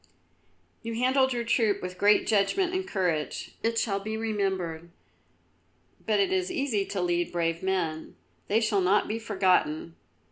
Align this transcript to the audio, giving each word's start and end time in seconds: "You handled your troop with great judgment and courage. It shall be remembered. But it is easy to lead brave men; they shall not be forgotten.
"You 0.81 0.95
handled 0.95 1.31
your 1.31 1.43
troop 1.43 1.79
with 1.79 1.99
great 1.99 2.25
judgment 2.25 2.73
and 2.73 2.87
courage. 2.87 3.51
It 3.61 3.77
shall 3.77 3.99
be 3.99 4.17
remembered. 4.17 4.89
But 6.07 6.19
it 6.19 6.31
is 6.33 6.49
easy 6.51 6.85
to 6.87 7.01
lead 7.01 7.31
brave 7.31 7.61
men; 7.61 8.15
they 8.47 8.61
shall 8.61 8.81
not 8.81 9.07
be 9.07 9.19
forgotten. 9.19 9.95